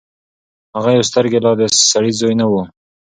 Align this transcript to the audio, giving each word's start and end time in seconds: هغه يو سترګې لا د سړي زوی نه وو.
هغه 0.75 0.89
يو 0.97 1.03
سترګې 1.09 1.39
لا 1.45 1.51
د 1.59 1.61
سړي 1.91 2.11
زوی 2.19 2.33
نه 2.41 2.45
وو. 2.51 2.61